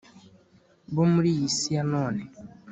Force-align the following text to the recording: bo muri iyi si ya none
bo 0.93 1.03
muri 1.13 1.29
iyi 1.35 1.47
si 1.57 1.69
ya 1.75 1.83
none 1.91 2.21